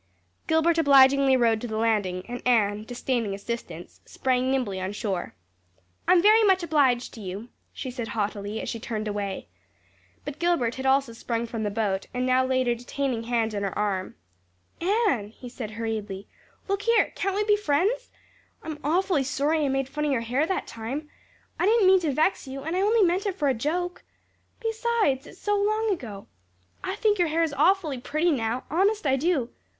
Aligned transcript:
Gilbert 0.47 0.79
obligingly 0.79 1.37
rowed 1.37 1.61
to 1.61 1.67
the 1.67 1.77
landing 1.77 2.25
and 2.27 2.41
Anne, 2.43 2.85
disdaining 2.85 3.35
assistance, 3.35 4.01
sprang 4.03 4.49
nimbly 4.49 4.81
on 4.81 4.91
shore. 4.93 5.35
"I'm 6.07 6.23
very 6.23 6.41
much 6.43 6.63
obliged 6.63 7.13
to 7.13 7.21
you," 7.21 7.49
she 7.71 7.91
said 7.91 8.07
haughtily 8.07 8.59
as 8.59 8.67
she 8.67 8.79
turned 8.79 9.07
away. 9.07 9.47
But 10.25 10.39
Gilbert 10.39 10.73
had 10.73 10.87
also 10.87 11.13
sprung 11.13 11.45
from 11.45 11.61
the 11.61 11.69
boat 11.69 12.07
and 12.15 12.25
now 12.25 12.43
laid 12.43 12.67
a 12.67 12.73
detaining 12.73 13.25
hand 13.25 13.53
on 13.53 13.61
her 13.61 13.77
arm. 13.77 14.15
"Anne," 14.81 15.27
he 15.27 15.47
said 15.47 15.69
hurriedly, 15.69 16.27
"look 16.67 16.81
here. 16.81 17.11
Can't 17.13 17.35
we 17.35 17.43
be 17.43 17.55
good 17.55 17.59
friends? 17.61 18.09
I'm 18.63 18.79
awfully 18.83 19.21
sorry 19.23 19.63
I 19.63 19.67
made 19.67 19.87
fun 19.87 20.05
of 20.05 20.11
your 20.11 20.21
hair 20.21 20.47
that 20.47 20.65
time. 20.65 21.11
I 21.59 21.67
didn't 21.67 21.85
mean 21.85 21.99
to 21.99 22.11
vex 22.11 22.47
you 22.47 22.63
and 22.63 22.75
I 22.75 22.81
only 22.81 23.03
meant 23.03 23.27
it 23.27 23.35
for 23.37 23.49
a 23.49 23.53
joke. 23.53 24.03
Besides, 24.61 25.27
it's 25.27 25.39
so 25.39 25.61
long 25.61 25.91
ago. 25.93 26.25
I 26.83 26.95
think 26.95 27.19
your 27.19 27.27
hair 27.27 27.43
is 27.43 27.53
awfully 27.53 27.99
pretty 27.99 28.31
now 28.31 28.63
honest 28.71 29.05
I 29.05 29.15
do. 29.15 29.51